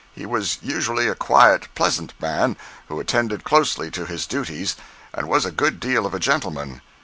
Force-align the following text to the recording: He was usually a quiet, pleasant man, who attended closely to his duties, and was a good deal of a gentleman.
He 0.15 0.25
was 0.25 0.57
usually 0.63 1.07
a 1.07 1.13
quiet, 1.13 1.67
pleasant 1.75 2.15
man, 2.19 2.57
who 2.87 2.99
attended 2.99 3.43
closely 3.43 3.91
to 3.91 4.07
his 4.07 4.25
duties, 4.25 4.75
and 5.13 5.29
was 5.29 5.45
a 5.45 5.51
good 5.51 5.79
deal 5.79 6.07
of 6.07 6.15
a 6.15 6.19
gentleman. 6.19 6.81